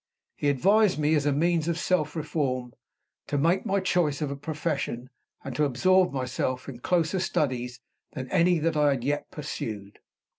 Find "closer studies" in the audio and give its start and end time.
6.79-7.79